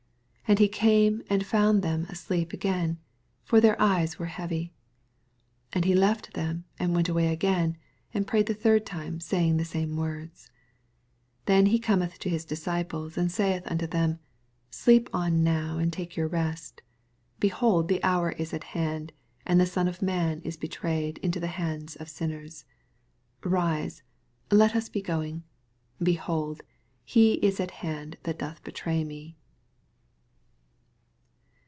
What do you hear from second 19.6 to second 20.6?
the Son of man is